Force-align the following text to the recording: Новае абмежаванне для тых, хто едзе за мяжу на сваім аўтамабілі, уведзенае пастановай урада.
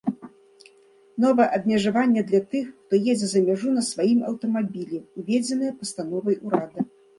Новае 1.25 1.45
абмежаванне 1.57 2.23
для 2.31 2.39
тых, 2.55 2.65
хто 2.85 2.93
едзе 3.13 3.27
за 3.35 3.39
мяжу 3.51 3.69
на 3.77 3.85
сваім 3.91 4.19
аўтамабілі, 4.33 4.97
уведзенае 5.23 5.71
пастановай 5.85 6.35
урада. 6.49 6.79